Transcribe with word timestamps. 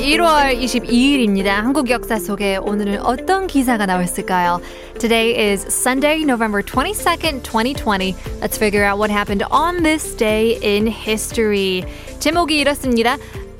1월 0.00 0.58
22일입니다. 0.58 1.48
한국 1.48 1.90
역사 1.90 2.18
속에 2.18 2.56
오늘은 2.56 3.02
어떤 3.02 3.46
기사가 3.46 3.84
나왔을까요? 3.84 4.62
Today 4.98 5.52
is 5.52 5.66
Sunday, 5.66 6.22
November 6.22 6.62
22nd, 6.62 7.42
2020. 7.42 8.16
Let's 8.40 8.56
figure 8.56 8.86
out 8.88 8.98
what 8.98 9.10
happened 9.10 9.44
on 9.50 9.82
this 9.82 10.16
day 10.16 10.58
in 10.64 10.86
history. 10.86 11.84
제목이 12.20 12.56
이렇습니다. 12.58 13.18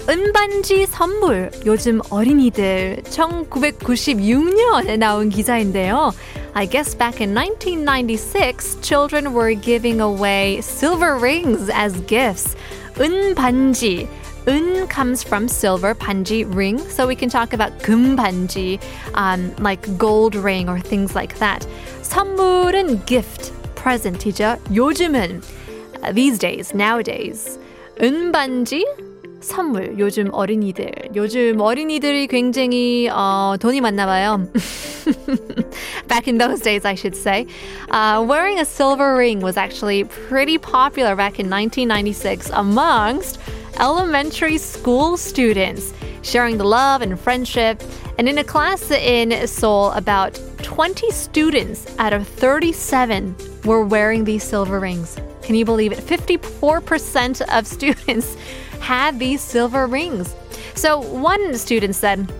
은반지 0.08 0.86
선물 0.86 1.50
요즘 1.66 2.00
어린이들 2.08 3.02
1996년에 3.10 4.96
나온 4.96 5.28
기사인데요. 5.28 6.14
I 6.54 6.66
guess 6.66 6.96
back 6.96 7.20
in 7.20 7.34
1996, 7.34 8.80
children 8.80 9.34
were 9.34 9.52
giving 9.52 10.00
away 10.00 10.60
silver 10.62 11.18
rings 11.18 11.70
as 11.70 11.92
gifts. 12.06 12.56
은반지 12.98 14.08
Un 14.46 14.86
comes 14.86 15.24
from 15.24 15.48
silver, 15.48 15.94
반지 15.94 16.44
ring, 16.44 16.78
so 16.78 17.06
we 17.06 17.16
can 17.16 17.28
talk 17.28 17.52
about 17.52 17.76
금반지, 17.80 18.80
um, 19.14 19.52
like 19.58 19.98
gold 19.98 20.36
ring 20.36 20.68
or 20.68 20.78
things 20.78 21.16
like 21.16 21.38
that. 21.38 21.66
선물은 22.02 23.04
gift, 23.06 23.52
present이죠. 23.74 24.58
요즘은 24.72 25.42
uh, 26.04 26.12
these 26.12 26.38
days, 26.38 26.72
nowadays, 26.72 27.58
은반지 28.00 28.84
선물 29.40 29.98
요즘 29.98 30.32
어린이들 30.32 31.14
요즘 31.14 31.60
어린이들이 31.60 32.26
굉장히 32.26 33.08
어, 33.08 33.56
돈이 33.60 33.80
많나 33.80 34.06
봐요. 34.06 34.48
back 36.08 36.26
in 36.26 36.38
those 36.38 36.60
days, 36.60 36.84
I 36.84 36.94
should 36.94 37.14
say. 37.14 37.46
Uh, 37.90 38.24
wearing 38.26 38.58
a 38.58 38.64
silver 38.64 39.14
ring 39.16 39.40
was 39.40 39.56
actually 39.56 40.04
pretty 40.04 40.58
popular 40.58 41.14
back 41.14 41.38
in 41.38 41.48
1996 41.48 42.50
amongst 42.50 43.38
elementary 43.79 44.57
school 44.57 45.17
students, 45.17 45.93
sharing 46.21 46.57
the 46.57 46.63
love 46.63 47.01
and 47.01 47.19
friendship. 47.19 47.81
And 48.17 48.27
in 48.27 48.37
a 48.37 48.43
class 48.43 48.91
in 48.91 49.47
Seoul, 49.47 49.91
about 49.91 50.39
20 50.63 51.11
students 51.11 51.87
out 51.97 52.13
of 52.13 52.27
37 52.27 53.35
were 53.65 53.83
wearing 53.83 54.23
these 54.23 54.43
silver 54.43 54.79
rings. 54.79 55.19
Can 55.41 55.55
you 55.55 55.65
believe 55.65 55.91
it? 55.91 55.99
54% 55.99 57.41
of 57.57 57.67
students 57.77 58.35
had 58.79 59.19
these 59.19 59.41
silver 59.41 59.87
rings. 59.87 60.35
So 60.75 60.99
one 60.99 61.57
student 61.57 61.95
said, 61.95 62.31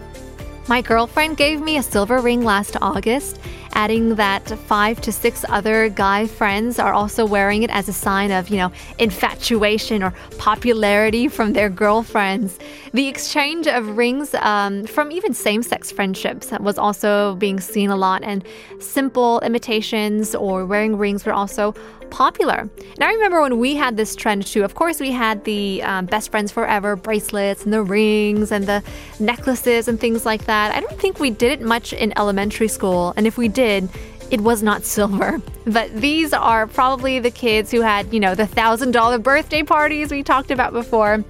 My 0.68 0.82
girlfriend 0.82 1.38
gave 1.38 1.62
me 1.62 1.78
a 1.78 1.84
silver 1.84 2.20
ring 2.20 2.44
last 2.44 2.78
August 2.82 3.40
adding 3.74 4.16
that 4.16 4.48
five 4.68 5.02
to 5.02 5.12
six 5.12 5.46
other 5.50 5.90
guy 5.90 6.28
friends 6.28 6.80
are 6.80 6.94
also 6.94 7.26
wearing 7.26 7.64
it 7.64 7.70
as 7.70 7.88
a 7.90 7.94
sign 7.94 8.32
of, 8.32 8.50
you 8.50 8.58
know, 8.58 8.72
infatuation 9.00 10.04
or 10.04 10.14
popularity 10.38 11.28
from 11.28 11.54
their 11.54 11.70
girlfriends. 11.70 12.60
The 12.94 13.08
exchange 13.08 13.68
of 13.68 13.98
rings 13.98 14.34
um, 14.36 14.86
from 14.86 15.12
even 15.12 15.34
same 15.34 15.64
sex 15.64 15.92
friendships 15.92 16.52
was 16.60 16.78
also 16.78 17.36
being 17.36 17.60
seen 17.60 17.90
a 17.90 17.96
lot, 17.96 18.24
and 18.24 18.46
simple 18.80 19.40
imitations 19.42 20.36
or 20.36 20.66
wearing 20.66 20.98
rings 20.98 21.26
were 21.26 21.34
also 21.34 21.74
popular. 22.12 22.70
And 22.78 23.04
I 23.04 23.12
remember 23.14 23.42
when 23.42 23.58
we 23.58 23.76
had 23.76 23.98
this 23.98 24.16
trend 24.16 24.46
too. 24.46 24.64
Of 24.64 24.76
course, 24.76 25.00
we 25.00 25.12
had 25.12 25.44
the 25.46 25.82
um, 25.84 26.06
best 26.06 26.30
friends 26.30 26.52
forever 26.52 26.96
bracelets 26.96 27.64
and 27.64 27.74
the 27.74 27.82
rings 27.82 28.52
and 28.52 28.68
the 28.68 28.84
necklaces 29.20 29.88
and 29.88 30.00
things 30.00 30.26
like 30.26 30.46
that. 30.46 30.76
I 30.76 30.82
don't 30.82 31.00
think 31.00 31.20
we 31.20 31.32
did 31.32 31.52
it 31.54 31.62
much 31.62 31.94
in 31.94 32.16
elementary 32.18 32.68
school. 32.68 33.14
And 33.18 33.26
if 33.26 33.38
we 33.38 33.48
did, 33.48 33.90
it 34.30 34.42
was 34.42 34.62
not 34.62 34.86
silver. 34.86 35.42
But 35.68 35.94
these 35.96 36.34
are 36.34 36.66
probably 36.66 37.20
the 37.20 37.30
kids 37.30 37.70
who 37.70 37.82
had, 37.82 38.12
you 38.12 38.20
know, 38.20 38.34
the 38.34 38.48
thousand 38.48 38.92
dollar 38.92 39.20
birthday 39.20 39.62
parties 39.62 40.10
we 40.10 40.24
talked 40.24 40.50
about 40.50 40.74
before. 40.74 41.24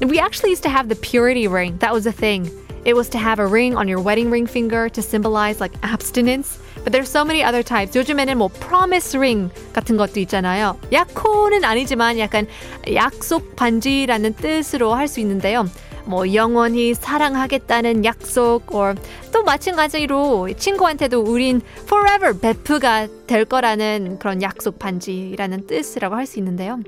We 0.00 0.18
actually 0.18 0.50
used 0.50 0.62
to 0.62 0.70
have 0.70 0.88
the 0.88 0.96
purity 0.96 1.46
ring. 1.48 1.76
That 1.78 1.92
was 1.92 2.06
a 2.06 2.12
thing. 2.12 2.50
It 2.86 2.96
was 2.96 3.10
to 3.10 3.18
have 3.18 3.38
a 3.38 3.46
ring 3.46 3.76
on 3.76 3.86
your 3.86 4.00
wedding 4.00 4.30
ring 4.30 4.46
finger 4.46 4.88
to 4.88 5.02
symbolize 5.02 5.60
like 5.60 5.72
abstinence. 5.82 6.58
But 6.88 6.96
there's 6.96 7.10
so 7.10 7.22
many 7.22 7.44
other 7.44 7.62
types. 7.62 7.98
요즘에는 7.98 8.38
뭐 8.38 8.48
promise 8.48 9.14
ring 9.14 9.52
같은 9.74 9.98
것도 9.98 10.20
있잖아요. 10.20 10.78
약혼은 10.90 11.62
아니지만 11.62 12.18
약간 12.18 12.46
약속 12.94 13.56
반지라는 13.56 14.32
뜻으로 14.32 14.94
할 14.94 15.06
수 15.06 15.20
있는데요. 15.20 15.66
뭐 16.06 16.32
영원히 16.32 16.94
사랑하겠다는 16.94 18.06
약속 18.06 18.74
or 18.74 18.94
또 19.34 19.44
마찬가지로 19.44 20.48
친구한테도 20.56 21.20
우린 21.20 21.60
forever 21.82 22.40
베프가 22.40 23.08
될 23.26 23.44
거라는 23.44 24.18
그런 24.18 24.40
약속 24.40 24.78
반지라는 24.78 25.66
뜻이라고 25.66 26.14
할 26.14 26.24
수 26.24 26.38
있는데요. 26.38 26.80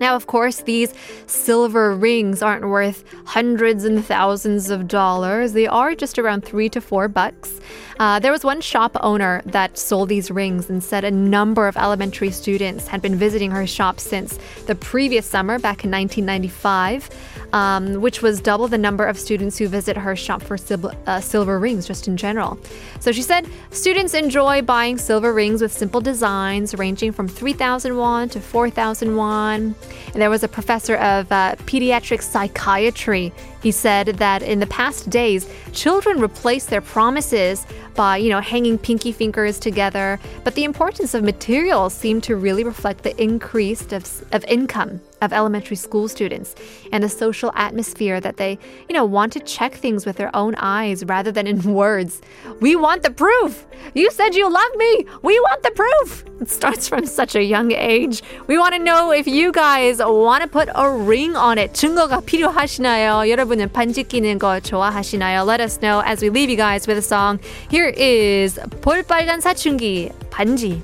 Now, 0.00 0.16
of 0.16 0.26
course, 0.26 0.62
these 0.62 0.92
silver 1.26 1.94
rings 1.94 2.42
aren't 2.42 2.68
worth 2.68 3.04
hundreds 3.26 3.84
and 3.84 4.04
thousands 4.04 4.70
of 4.70 4.88
dollars. 4.88 5.52
They 5.52 5.66
are 5.66 5.94
just 5.94 6.18
around 6.18 6.44
three 6.44 6.68
to 6.70 6.80
four 6.80 7.08
bucks. 7.08 7.60
Uh, 7.98 8.18
there 8.18 8.32
was 8.32 8.44
one 8.44 8.60
shop 8.60 8.96
owner 9.00 9.40
that 9.46 9.78
sold 9.78 10.08
these 10.08 10.30
rings 10.30 10.68
and 10.68 10.82
said 10.82 11.04
a 11.04 11.10
number 11.10 11.68
of 11.68 11.76
elementary 11.76 12.30
students 12.30 12.88
had 12.88 13.00
been 13.00 13.14
visiting 13.14 13.50
her 13.52 13.66
shop 13.66 14.00
since 14.00 14.38
the 14.66 14.74
previous 14.74 15.26
summer 15.26 15.58
back 15.58 15.84
in 15.84 15.90
1995 15.90 17.08
um, 17.54 18.00
which 18.00 18.20
was 18.20 18.40
double 18.40 18.66
the 18.66 18.76
number 18.76 19.06
of 19.06 19.16
students 19.16 19.56
who 19.56 19.68
visit 19.68 19.96
her 19.96 20.16
shop 20.16 20.42
for 20.42 20.58
sil- 20.58 20.92
uh, 21.06 21.20
silver 21.20 21.60
rings, 21.60 21.86
just 21.86 22.08
in 22.08 22.16
general. 22.16 22.58
So 22.98 23.12
she 23.12 23.22
said 23.22 23.46
students 23.70 24.12
enjoy 24.12 24.60
buying 24.62 24.98
silver 24.98 25.32
rings 25.32 25.62
with 25.62 25.72
simple 25.72 26.00
designs 26.00 26.74
ranging 26.74 27.12
from 27.12 27.28
3,000 27.28 27.96
won 27.96 28.28
to 28.30 28.40
4,000 28.40 29.16
won. 29.16 29.76
And 30.12 30.16
there 30.16 30.30
was 30.30 30.42
a 30.42 30.48
professor 30.48 30.96
of 30.96 31.30
uh, 31.30 31.54
pediatric 31.58 32.22
psychiatry. 32.22 33.32
He 33.62 33.70
said 33.70 34.06
that 34.18 34.42
in 34.42 34.58
the 34.58 34.66
past 34.66 35.08
days, 35.08 35.48
children 35.72 36.20
replace 36.20 36.66
their 36.66 36.80
promises 36.80 37.66
by, 37.94 38.16
you 38.16 38.30
know, 38.30 38.40
hanging 38.40 38.78
pinky 38.78 39.12
fingers 39.12 39.60
together. 39.60 40.18
But 40.42 40.56
the 40.56 40.64
importance 40.64 41.14
of 41.14 41.22
materials 41.22 41.94
seemed 41.94 42.24
to 42.24 42.34
really 42.34 42.64
reflect 42.64 43.04
the 43.04 43.16
increase 43.22 43.92
of, 43.92 44.24
of 44.32 44.44
income 44.46 45.00
of 45.21 45.33
elementary 45.33 45.75
school 45.75 46.07
students 46.07 46.55
and 46.91 47.03
the 47.03 47.09
social 47.09 47.51
atmosphere 47.55 48.19
that 48.21 48.37
they, 48.37 48.57
you 48.87 48.93
know, 48.93 49.05
want 49.05 49.33
to 49.33 49.39
check 49.41 49.73
things 49.73 50.05
with 50.05 50.17
their 50.17 50.33
own 50.35 50.55
eyes 50.57 51.03
rather 51.05 51.31
than 51.31 51.45
in 51.47 51.61
words. 51.73 52.21
We 52.61 52.75
want 52.75 53.03
the 53.03 53.11
proof. 53.11 53.65
You 53.93 54.11
said 54.11 54.35
you 54.35 54.49
love 54.49 54.73
me. 54.77 55.05
We 55.21 55.39
want 55.39 55.63
the 55.63 55.71
proof. 55.71 56.23
It 56.41 56.49
starts 56.49 56.87
from 56.87 57.05
such 57.05 57.35
a 57.35 57.43
young 57.43 57.71
age. 57.71 58.23
We 58.47 58.57
want 58.57 58.73
to 58.75 58.79
know 58.79 59.11
if 59.11 59.27
you 59.27 59.51
guys 59.51 59.99
want 59.99 60.43
to 60.43 60.47
put 60.49 60.69
a 60.73 60.89
ring 60.89 61.35
on 61.35 61.57
it. 61.57 61.73
증거가 61.73 62.21
필요하시나요? 62.21 63.29
여러분은 63.29 63.71
반지 63.71 64.03
끼는 64.03 64.39
거 64.39 64.59
좋아하시나요? 64.59 65.45
Let 65.45 65.61
us 65.61 65.79
know 65.79 66.01
as 66.05 66.21
we 66.21 66.29
leave 66.29 66.49
you 66.49 66.57
guys 66.57 66.87
with 66.87 66.97
a 66.97 67.01
song. 67.01 67.39
Here 67.69 67.93
is 67.95 68.59
볼빨간 68.81 69.41
사춘기 69.41 70.11
반지. 70.29 70.81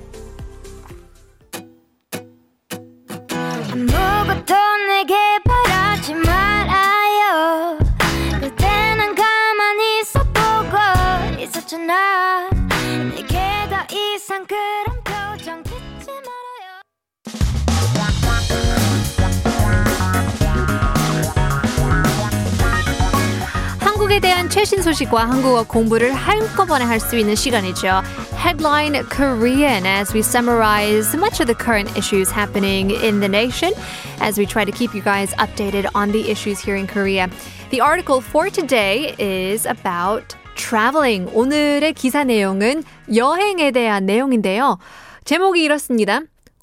한국에 23.81 24.19
대한 24.19 24.49
최신 24.49 24.81
소식과 24.81 25.29
한국어 25.29 25.61
공부를 25.67 26.11
한꺼번에 26.13 26.85
할 26.85 26.99
수 26.99 27.15
있는 27.17 27.35
시간이죠. 27.35 28.01
Headline 28.35 29.07
Korean 29.09 29.85
as 29.85 30.11
we 30.11 30.21
summarize 30.21 31.15
much 31.15 31.39
of 31.39 31.45
the 31.45 31.55
current 31.55 31.95
issues 31.95 32.31
happening 32.31 32.89
in 32.89 33.19
the 33.19 33.29
nation 33.29 33.73
as 34.21 34.39
we 34.39 34.47
try 34.47 34.65
to 34.65 34.71
keep 34.71 34.95
you 34.95 35.03
guys 35.03 35.35
updated 35.35 35.87
on 35.93 36.11
the 36.11 36.31
issues 36.31 36.59
here 36.59 36.75
in 36.75 36.87
Korea. 36.87 37.29
The 37.69 37.81
article 37.81 38.21
for 38.21 38.49
today 38.49 39.13
is 39.19 39.67
about 39.67 40.35
traveling. 40.60 41.30
오늘의 41.34 41.94
기사 41.94 42.24
내용은 42.24 42.82
여행에 43.14 43.70
대한 43.70 44.04
내용인데요. 44.06 44.78
제목이 45.24 45.62
이렇습니다. 45.62 46.20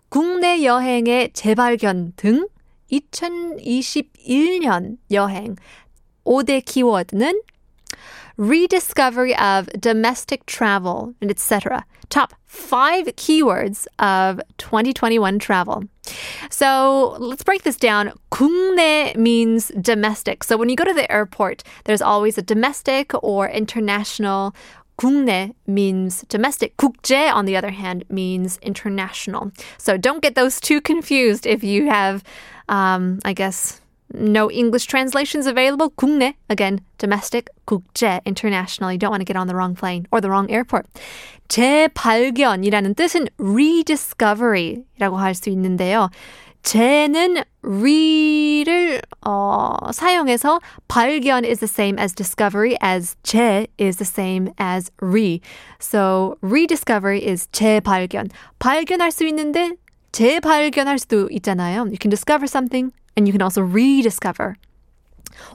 국내 0.10 0.64
여행의 0.64 1.32
재발견 1.34 2.14
등 2.16 2.48
2021년 2.92 4.98
여행 5.12 5.56
5대 6.26 6.64
키워드는 6.64 7.42
rediscovery 8.38 9.34
of 9.34 9.68
domestic 9.82 10.46
travel, 10.46 11.14
and 11.22 11.32
etc. 11.32 11.84
Top 12.10 12.34
five 12.46 13.08
keywords 13.16 13.88
of 14.00 14.40
2021 14.58 15.40
travel. 15.40 15.84
So 16.51 17.17
let's 17.19 17.43
break 17.43 17.63
this 17.63 17.77
down. 17.77 18.13
국내 18.31 19.17
means 19.17 19.69
domestic. 19.81 20.45
So 20.45 20.57
when 20.57 20.69
you 20.69 20.77
go 20.77 20.85
to 20.85 20.95
the 20.95 21.11
airport, 21.11 21.63
there's 21.85 22.03
always 22.03 22.39
a 22.39 22.43
domestic 22.43 23.13
or 23.23 23.49
international. 23.49 24.55
국내 24.99 25.55
means 25.67 26.25
domestic. 26.29 26.77
국제, 26.77 27.33
on 27.33 27.45
the 27.45 27.57
other 27.57 27.71
hand, 27.71 28.05
means 28.09 28.59
international. 28.63 29.51
So 29.79 29.97
don't 29.97 30.23
get 30.23 30.35
those 30.35 30.61
two 30.61 30.81
confused 30.81 31.47
if 31.47 31.65
you 31.65 31.89
have, 31.89 32.23
um, 32.69 33.21
I 33.25 33.33
guess, 33.33 33.81
no 34.15 34.51
English 34.51 34.87
translations 34.87 35.47
available. 35.47 35.91
국내, 35.97 36.35
again, 36.49 36.81
domestic, 36.99 37.49
국제, 37.67 38.21
international. 38.25 38.93
You 38.93 38.99
don't 38.99 39.11
want 39.11 39.21
to 39.21 39.25
get 39.25 39.37
on 39.37 39.47
the 39.47 39.55
wrong 39.55 39.75
plane 39.75 40.07
or 40.13 40.21
the 40.21 40.29
wrong 40.29 40.51
airport. 40.51 40.87
재발견이라는 41.49 42.95
뜻은 42.95 43.29
rediscovery라고 43.39 45.17
할 45.17 45.35
수 45.35 45.51
있는데요. 45.51 46.11
재는 46.63 47.43
re를 47.63 49.03
어, 49.27 49.75
사용해서 49.93 50.61
발견 50.87 51.45
is 51.45 51.59
the 51.59 51.69
same 51.69 51.99
as 51.99 52.15
discovery 52.15 52.77
as 52.81 53.17
재 53.25 53.67
is 53.79 53.97
the 53.97 54.07
same 54.07 54.53
as 54.61 54.91
re. 55.01 55.41
So 55.81 56.37
rediscovery 56.41 57.27
is 57.27 57.49
재발견. 57.51 58.29
발견할 58.61 59.11
수 59.11 59.25
있는데 59.27 59.73
재발견할 60.13 60.99
수도 60.99 61.29
있잖아요. 61.31 61.87
You 61.91 61.99
can 62.01 62.11
discover 62.11 62.47
something 62.47 62.93
and 63.18 63.28
you 63.28 63.34
can 63.34 63.42
also 63.42 63.62
rediscover. 63.62 64.56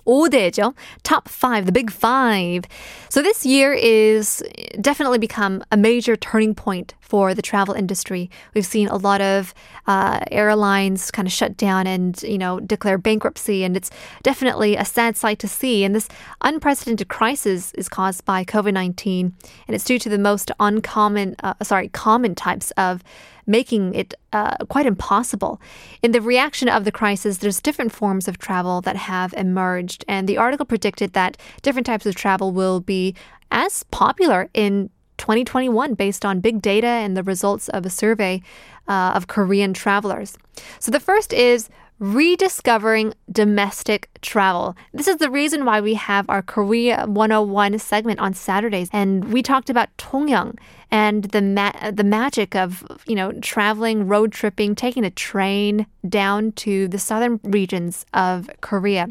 5대죠. 0.07 0.75
Top 1.03 1.29
5, 1.29 1.67
the 1.67 1.73
big 1.73 1.91
5. 1.91 2.65
So 3.09 3.23
this 3.23 3.45
year 3.45 3.73
is 3.73 4.43
definitely 4.81 5.19
become 5.19 5.63
a 5.71 5.77
major 5.77 6.17
turning 6.17 6.55
point 6.55 6.95
for 7.01 7.35
the 7.35 7.43
travel 7.43 7.75
industry. 7.75 8.31
We've 8.55 8.67
seen 8.67 8.89
a 8.89 8.97
lot 8.97 9.21
of 9.21 9.53
uh, 9.87 10.21
airlines 10.31 11.11
kind 11.11 11.27
of 11.27 11.33
shut 11.33 11.57
down 11.57 11.87
and, 11.87 12.21
you 12.23 12.39
know, 12.39 12.61
declare 12.61 12.97
bankruptcy. 12.99 13.65
And 13.65 13.77
it's 13.77 13.91
definitely 14.23 14.77
a 14.77 14.85
sad 14.85 15.17
sight 15.17 15.39
to 15.41 15.49
see. 15.49 15.85
And 15.85 15.95
this 15.95 16.09
unprecedented 16.41 17.09
crisis 17.09 17.73
is 17.75 17.89
caused 17.89 18.25
by 18.25 18.45
COVID-19. 18.45 19.33
And 19.67 19.75
it's 19.75 19.85
due 19.85 19.99
to 19.99 20.09
the 20.09 20.19
most 20.19 20.51
uncommon, 20.59 21.37
uh, 21.43 21.55
sorry, 21.63 21.89
common 21.89 22.35
types 22.35 22.71
of 22.73 23.03
making 23.47 23.95
it 23.95 24.15
uh, 24.33 24.57
quite 24.69 24.87
impossible. 24.87 25.61
In 26.03 26.13
the 26.13 26.21
reaction 26.21 26.69
of 26.69 26.85
the 26.85 26.93
crisis, 26.93 27.39
there's 27.39 27.61
different 27.61 27.93
forms 27.93 28.29
of 28.29 28.39
travel 28.39 28.81
that 28.83 28.97
have 28.97 29.33
emerged, 29.35 30.05
and 30.09 30.29
the 30.29 30.39
article 30.39 30.67
predicted 30.67 31.13
that 31.13 31.37
different 31.63 31.87
types 31.87 32.07
of 32.07 32.15
travel 32.15 32.53
will 32.53 32.81
be 32.81 33.15
as 33.51 33.85
popular 33.91 34.49
in 34.55 34.91
2021 35.19 35.95
based 35.95 36.25
on 36.25 36.41
big 36.41 36.61
data 36.61 36.87
and 36.87 37.17
the 37.17 37.23
results 37.23 37.69
of 37.69 37.87
a 37.87 37.91
survey 37.91 38.43
uh, 38.89 39.13
of 39.15 39.29
Korean 39.29 39.73
travelers. 39.73 40.37
So 40.81 40.91
the 40.91 41.01
first 41.01 41.33
is 41.33 41.69
rediscovering 42.03 43.15
domestic 43.31 44.09
travel. 44.23 44.77
This 44.93 45.07
is 45.07 45.19
the 45.19 45.31
reason 45.31 45.65
why 45.65 45.81
we 45.81 45.95
have 45.95 46.29
our 46.29 46.43
Korea 46.43 47.07
101 47.07 47.79
segment 47.79 48.19
on 48.19 48.35
Saturdays. 48.35 48.89
And 48.93 49.33
we 49.33 49.41
talked 49.41 49.71
about 49.71 49.97
Tongyeong 49.99 50.59
and 50.93 51.25
the 51.25 51.41
ma- 51.41 51.91
the 51.91 52.05
magic 52.05 52.55
of, 52.55 52.85
you 53.07 53.17
know, 53.17 53.33
traveling, 53.41 54.07
road 54.07 54.31
tripping, 54.31 54.75
taking 54.75 55.05
a 55.05 55.11
train 55.11 55.87
down 56.09 56.53
to 56.53 56.87
the 56.87 56.99
southern 56.99 57.41
regions 57.43 58.05
of 58.13 58.49
Korea. 58.61 59.09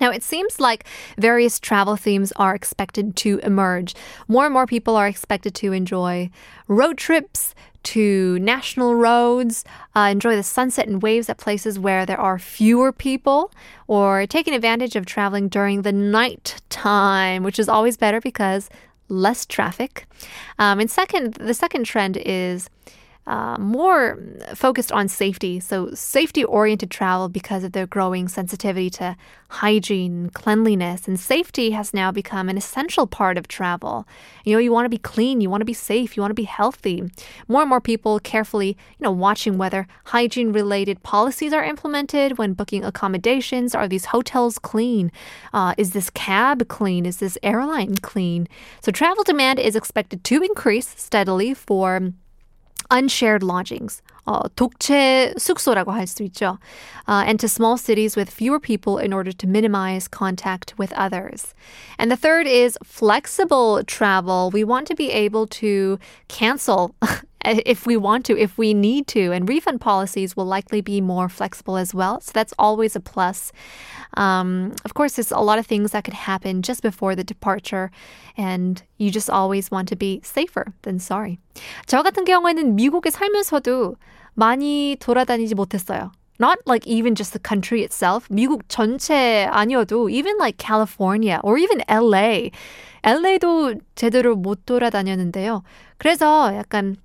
Now, 0.00 0.10
it 0.10 0.22
seems 0.22 0.60
like 0.60 0.84
various 1.16 1.58
travel 1.58 1.96
themes 1.96 2.32
are 2.36 2.54
expected 2.54 3.16
to 3.16 3.40
emerge. 3.42 3.96
More 4.28 4.44
and 4.44 4.52
more 4.52 4.66
people 4.66 4.94
are 4.94 5.08
expected 5.08 5.56
to 5.56 5.72
enjoy 5.72 6.30
road 6.68 6.98
trips, 6.98 7.54
to 7.84 8.38
national 8.40 8.94
roads, 8.94 9.64
uh, 9.96 10.08
enjoy 10.10 10.36
the 10.36 10.42
sunset 10.42 10.88
and 10.88 11.02
waves 11.02 11.30
at 11.30 11.38
places 11.38 11.78
where 11.78 12.04
there 12.04 12.20
are 12.20 12.38
fewer 12.38 12.92
people, 12.92 13.50
or 13.86 14.26
taking 14.26 14.52
advantage 14.52 14.94
of 14.94 15.06
traveling 15.06 15.48
during 15.48 15.82
the 15.82 15.92
night 15.92 16.60
time, 16.68 17.42
which 17.42 17.58
is 17.58 17.68
always 17.68 17.96
better 17.96 18.20
because 18.20 18.68
less 19.08 19.46
traffic. 19.46 20.06
Um, 20.58 20.80
and 20.80 20.90
second, 20.90 21.34
the 21.34 21.54
second 21.54 21.84
trend 21.84 22.16
is 22.16 22.68
uh, 23.28 23.58
more 23.58 24.18
focused 24.54 24.90
on 24.90 25.06
safety. 25.06 25.60
So, 25.60 25.90
safety 25.92 26.42
oriented 26.44 26.90
travel 26.90 27.28
because 27.28 27.62
of 27.62 27.72
their 27.72 27.86
growing 27.86 28.26
sensitivity 28.26 28.88
to 28.90 29.16
hygiene, 29.50 30.30
cleanliness, 30.30 31.06
and 31.06 31.20
safety 31.20 31.72
has 31.72 31.92
now 31.92 32.10
become 32.10 32.48
an 32.48 32.56
essential 32.56 33.06
part 33.06 33.36
of 33.36 33.46
travel. 33.46 34.08
You 34.44 34.54
know, 34.54 34.58
you 34.58 34.72
want 34.72 34.86
to 34.86 34.90
be 34.90 34.96
clean, 34.96 35.42
you 35.42 35.50
want 35.50 35.60
to 35.60 35.66
be 35.66 35.74
safe, 35.74 36.16
you 36.16 36.22
want 36.22 36.30
to 36.30 36.42
be 36.42 36.44
healthy. 36.44 37.02
More 37.48 37.60
and 37.60 37.68
more 37.68 37.82
people 37.82 38.18
carefully, 38.18 38.78
you 38.98 39.04
know, 39.04 39.12
watching 39.12 39.58
whether 39.58 39.86
hygiene 40.06 40.50
related 40.50 41.02
policies 41.02 41.52
are 41.52 41.62
implemented 41.64 42.38
when 42.38 42.54
booking 42.54 42.82
accommodations. 42.82 43.74
Are 43.74 43.88
these 43.88 44.06
hotels 44.06 44.58
clean? 44.58 45.12
Uh, 45.52 45.74
is 45.76 45.90
this 45.92 46.08
cab 46.08 46.66
clean? 46.68 47.04
Is 47.04 47.18
this 47.18 47.36
airline 47.42 47.96
clean? 47.96 48.48
So, 48.80 48.90
travel 48.90 49.22
demand 49.22 49.58
is 49.58 49.76
expected 49.76 50.24
to 50.24 50.42
increase 50.42 50.94
steadily 50.96 51.52
for 51.52 52.14
unshared 52.89 53.43
lodgings. 53.43 54.01
어, 54.25 54.39
독채 54.55 55.33
숙소라고 55.37 55.91
할 55.91 56.07
수 56.07 56.23
있죠. 56.23 56.57
Uh, 57.07 57.23
and 57.27 57.39
to 57.39 57.49
small 57.49 57.77
cities 57.77 58.15
with 58.15 58.29
fewer 58.29 58.59
people 58.59 58.97
in 58.97 59.11
order 59.11 59.33
to 59.33 59.47
minimize 59.47 60.07
contact 60.07 60.73
with 60.77 60.93
others. 60.93 61.53
And 61.99 62.09
the 62.09 62.15
third 62.15 62.47
is 62.47 62.77
flexible 62.83 63.83
travel. 63.83 64.49
We 64.51 64.63
want 64.63 64.87
to 64.87 64.95
be 64.95 65.11
able 65.11 65.47
to 65.59 65.99
cancel 66.29 66.95
if 67.45 67.85
we 67.85 67.97
want 67.97 68.25
to, 68.25 68.37
if 68.37 68.57
we 68.57 68.73
need 68.73 69.07
to. 69.07 69.31
And 69.31 69.47
refund 69.47 69.81
policies 69.81 70.35
will 70.35 70.45
likely 70.45 70.81
be 70.81 71.01
more 71.01 71.29
flexible 71.29 71.77
as 71.77 71.93
well. 71.93 72.21
So 72.21 72.31
that's 72.33 72.53
always 72.57 72.95
a 72.95 72.99
plus. 72.99 73.51
Um, 74.15 74.73
of 74.85 74.93
course, 74.93 75.15
there's 75.15 75.31
a 75.31 75.39
lot 75.39 75.59
of 75.59 75.65
things 75.65 75.91
that 75.91 76.03
could 76.03 76.13
happen 76.13 76.61
just 76.61 76.81
before 76.81 77.15
the 77.15 77.23
departure. 77.23 77.91
And 78.37 78.81
you 78.97 79.11
just 79.11 79.29
always 79.29 79.71
want 79.71 79.87
to 79.89 79.95
be 79.95 80.21
safer 80.23 80.73
than 80.83 80.99
sorry. 80.99 81.39
저 81.85 82.01
같은 82.01 82.25
경우에는 82.25 82.75
미국에 82.75 83.09
살면서도 83.09 83.95
많이 84.35 84.97
돌아다니지 84.99 85.55
못했어요. 85.55 86.11
Not 86.39 86.57
like 86.65 86.87
even 86.87 87.13
just 87.15 87.33
the 87.33 87.39
country 87.39 87.83
itself. 87.83 88.27
미국 88.29 88.67
전체 88.67 89.47
아니어도 89.51 90.09
even 90.09 90.37
like 90.37 90.57
California 90.57 91.39
or 91.43 91.57
even 91.57 91.81
LA. 91.87 92.49
LA도 93.03 93.75
제대로 93.95 94.35
못 94.35 94.65
돌아다녔는데요. 94.65 95.63
그래서 95.97 96.53
약간 96.55 96.95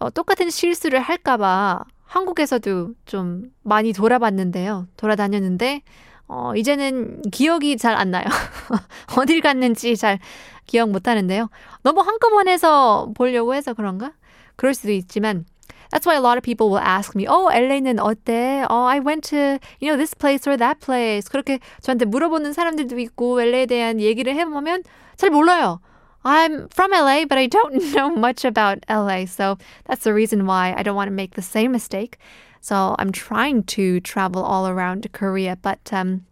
어, 0.00 0.10
똑같은 0.10 0.50
실수를 0.50 1.00
할까봐 1.00 1.84
한국에서도 2.04 2.94
좀 3.04 3.50
많이 3.62 3.92
돌아봤는데요. 3.92 4.86
돌아다녔는데, 4.96 5.82
어, 6.28 6.54
이제는 6.56 7.22
기억이 7.30 7.76
잘 7.76 7.94
안 7.96 8.10
나요. 8.10 8.24
어딜 9.18 9.40
갔는지 9.40 9.96
잘 9.96 10.18
기억 10.66 10.90
못 10.90 11.08
하는데요. 11.08 11.50
너무 11.82 12.00
한꺼번에서 12.00 13.10
보려고 13.14 13.54
해서 13.54 13.74
그런가? 13.74 14.12
그럴 14.56 14.74
수도 14.74 14.92
있지만, 14.92 15.44
That's 15.90 16.06
why 16.06 16.16
a 16.16 16.20
lot 16.20 16.36
of 16.36 16.42
people 16.42 16.68
will 16.68 16.84
ask 16.84 17.16
me, 17.16 17.26
oh, 17.26 17.48
LA는 17.50 17.98
어때? 17.98 18.64
Oh, 18.68 18.84
I 18.86 19.00
went 19.00 19.30
to, 19.30 19.58
you 19.80 19.88
know, 19.88 19.96
this 19.96 20.14
place 20.14 20.46
or 20.46 20.58
that 20.58 20.80
place. 20.84 21.30
그렇게 21.30 21.60
저한테 21.80 22.04
물어보는 22.04 22.52
사람들도 22.52 22.98
있고, 22.98 23.40
LA에 23.40 23.64
대한 23.66 23.98
얘기를 24.00 24.34
해보면 24.34 24.82
잘 25.16 25.30
몰라요. 25.30 25.80
I'm 26.24 26.68
from 26.68 26.90
LA, 26.90 27.24
but 27.24 27.38
I 27.38 27.46
don't 27.46 27.92
know 27.94 28.10
much 28.10 28.44
about 28.44 28.84
LA. 28.88 29.26
So 29.26 29.58
that's 29.86 30.04
the 30.04 30.14
reason 30.14 30.46
why 30.46 30.74
I 30.76 30.82
don't 30.82 30.96
want 30.96 31.08
to 31.08 31.14
make 31.14 31.34
the 31.34 31.42
same 31.42 31.72
mistake. 31.72 32.18
So 32.60 32.96
I'm 32.98 33.12
trying 33.12 33.62
to 33.64 34.00
travel 34.00 34.42
all 34.42 34.68
around 34.68 35.10
Korea. 35.12 35.56
But 35.56 35.92
um, 35.92 36.26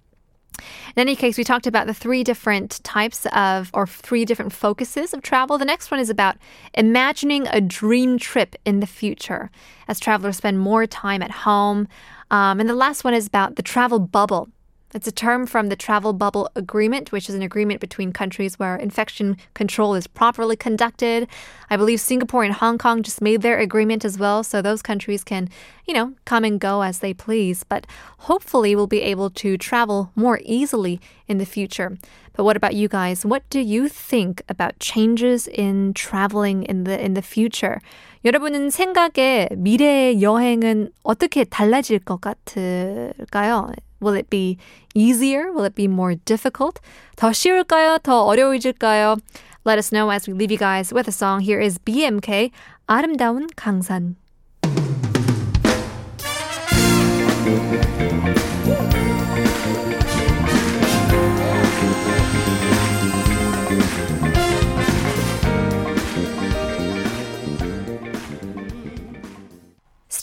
in 0.58 1.00
any 1.00 1.16
case, 1.16 1.38
we 1.38 1.44
talked 1.44 1.66
about 1.66 1.86
the 1.86 1.94
three 1.94 2.24
different 2.24 2.82
types 2.82 3.26
of, 3.26 3.70
or 3.74 3.86
three 3.86 4.24
different 4.24 4.52
focuses 4.52 5.12
of 5.12 5.22
travel. 5.22 5.58
The 5.58 5.64
next 5.64 5.90
one 5.90 6.00
is 6.00 6.10
about 6.10 6.36
imagining 6.74 7.46
a 7.48 7.60
dream 7.60 8.18
trip 8.18 8.56
in 8.64 8.80
the 8.80 8.86
future 8.86 9.50
as 9.88 10.00
travelers 10.00 10.36
spend 10.36 10.58
more 10.58 10.86
time 10.86 11.22
at 11.22 11.30
home. 11.30 11.88
Um, 12.30 12.60
and 12.60 12.68
the 12.68 12.74
last 12.74 13.04
one 13.04 13.14
is 13.14 13.26
about 13.26 13.56
the 13.56 13.62
travel 13.62 13.98
bubble. 13.98 14.48
It's 14.93 15.07
a 15.07 15.11
term 15.11 15.45
from 15.45 15.69
the 15.69 15.77
Travel 15.77 16.11
Bubble 16.11 16.49
Agreement, 16.53 17.13
which 17.13 17.29
is 17.29 17.35
an 17.35 17.41
agreement 17.41 17.79
between 17.79 18.11
countries 18.11 18.59
where 18.59 18.75
infection 18.75 19.37
control 19.53 19.95
is 19.95 20.05
properly 20.05 20.57
conducted. 20.57 21.29
I 21.69 21.77
believe 21.77 22.01
Singapore 22.01 22.43
and 22.43 22.53
Hong 22.53 22.77
Kong 22.77 23.01
just 23.01 23.21
made 23.21 23.41
their 23.41 23.57
agreement 23.57 24.03
as 24.03 24.19
well, 24.19 24.43
so 24.43 24.61
those 24.61 24.81
countries 24.81 25.23
can, 25.23 25.47
you 25.87 25.93
know, 25.93 26.11
come 26.25 26.43
and 26.43 26.59
go 26.59 26.81
as 26.81 26.99
they 26.99 27.13
please. 27.13 27.63
But 27.63 27.87
hopefully, 28.27 28.75
we'll 28.75 28.85
be 28.85 29.01
able 29.01 29.29
to 29.29 29.57
travel 29.57 30.11
more 30.13 30.41
easily 30.43 30.99
in 31.25 31.37
the 31.37 31.45
future. 31.45 31.97
But 32.33 32.43
what 32.43 32.57
about 32.57 32.75
you 32.75 32.89
guys? 32.89 33.25
What 33.25 33.43
do 33.49 33.61
you 33.61 33.87
think 33.87 34.43
about 34.49 34.79
changes 34.79 35.47
in 35.47 35.93
traveling 35.93 36.63
in 36.63 36.83
the 36.83 36.99
in 36.99 37.13
the 37.13 37.21
future? 37.21 37.79
여러분은 38.25 38.69
생각에 38.69 39.47
미래의 39.55 40.21
여행은 40.21 40.91
어떻게 41.03 41.45
달라질 41.45 41.99
것 41.99 42.19
같을까요? 42.19 43.71
Will 43.99 44.13
it 44.13 44.29
be 44.29 44.57
easier? 44.95 45.51
Will 45.51 45.63
it 45.63 45.75
be 45.75 45.87
more 45.87 46.15
difficult? 46.15 46.79
더 47.15 47.31
쉬울까요? 47.31 47.99
더 47.99 48.25
어려워질까요? 48.25 49.17
Let 49.63 49.77
us 49.77 49.91
know 49.91 50.09
as 50.09 50.27
we 50.27 50.33
leave 50.33 50.51
you 50.51 50.57
guys 50.57 50.91
with 50.91 51.07
a 51.07 51.11
song. 51.11 51.41
Here 51.41 51.59
is 51.59 51.77
BMK, 51.77 52.51
아름다운 52.87 53.47
강산. 53.55 54.15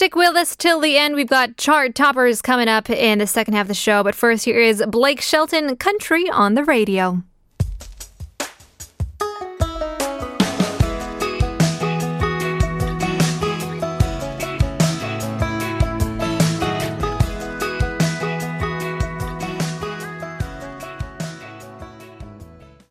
Stick 0.04 0.18
with 0.18 0.36
us 0.36 0.58
till 0.58 0.82
the 0.82 0.98
end. 0.98 1.16
We've 1.16 1.30
got 1.30 1.56
chart 1.56 1.96
toppers 1.96 2.42
coming 2.42 2.68
up 2.68 2.90
in 2.90 3.20
the 3.20 3.26
second 3.26 3.54
half 3.54 3.62
of 3.64 3.68
the 3.70 3.74
show. 3.74 4.04
But 4.04 4.16
first, 4.16 4.44
here 4.44 4.60
is 4.60 4.84
Blake 4.86 5.22
Shelton, 5.22 5.78
Country 5.78 6.30
on 6.30 6.56
the 6.56 6.66
Radio. 6.66 7.24